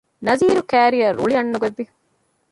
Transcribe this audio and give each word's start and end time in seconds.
ނަޒީރު 0.25 0.61
ކައިރިއަށް 0.71 1.17
ރުޅި 1.17 1.33
އަންނަ 1.37 1.57
ގޮތް 1.61 1.75
ވި 1.77 1.85